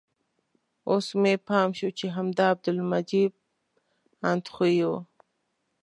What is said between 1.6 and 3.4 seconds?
شو چې همدا عبدالمجید